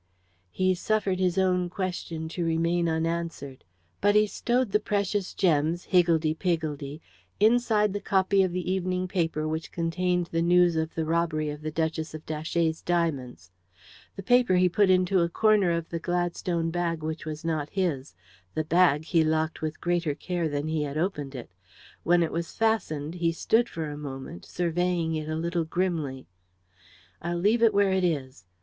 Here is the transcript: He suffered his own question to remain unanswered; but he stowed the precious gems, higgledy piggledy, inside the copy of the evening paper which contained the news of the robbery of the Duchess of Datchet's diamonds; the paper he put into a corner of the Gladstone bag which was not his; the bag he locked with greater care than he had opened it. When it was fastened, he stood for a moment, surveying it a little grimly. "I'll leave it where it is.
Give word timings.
He 0.49 0.73
suffered 0.73 1.19
his 1.19 1.37
own 1.37 1.69
question 1.69 2.27
to 2.29 2.43
remain 2.43 2.89
unanswered; 2.89 3.63
but 4.01 4.15
he 4.15 4.25
stowed 4.25 4.71
the 4.71 4.79
precious 4.79 5.35
gems, 5.35 5.83
higgledy 5.83 6.33
piggledy, 6.33 7.01
inside 7.39 7.93
the 7.93 7.99
copy 8.01 8.41
of 8.41 8.51
the 8.51 8.71
evening 8.71 9.07
paper 9.07 9.47
which 9.47 9.71
contained 9.71 10.25
the 10.31 10.41
news 10.41 10.75
of 10.75 10.95
the 10.95 11.05
robbery 11.05 11.51
of 11.51 11.61
the 11.61 11.69
Duchess 11.69 12.15
of 12.15 12.25
Datchet's 12.25 12.81
diamonds; 12.81 13.51
the 14.15 14.23
paper 14.23 14.55
he 14.55 14.67
put 14.67 14.89
into 14.89 15.19
a 15.19 15.29
corner 15.29 15.69
of 15.69 15.87
the 15.89 15.99
Gladstone 15.99 16.71
bag 16.71 17.03
which 17.03 17.23
was 17.27 17.45
not 17.45 17.69
his; 17.69 18.15
the 18.55 18.63
bag 18.63 19.05
he 19.05 19.23
locked 19.23 19.61
with 19.61 19.79
greater 19.79 20.15
care 20.15 20.49
than 20.49 20.67
he 20.67 20.81
had 20.81 20.97
opened 20.97 21.35
it. 21.35 21.51
When 22.01 22.23
it 22.23 22.31
was 22.31 22.53
fastened, 22.55 23.13
he 23.13 23.31
stood 23.31 23.69
for 23.69 23.85
a 23.91 23.97
moment, 23.99 24.45
surveying 24.47 25.13
it 25.13 25.29
a 25.29 25.35
little 25.35 25.63
grimly. 25.65 26.25
"I'll 27.21 27.37
leave 27.37 27.61
it 27.61 27.71
where 27.71 27.91
it 27.93 28.03
is. 28.03 28.45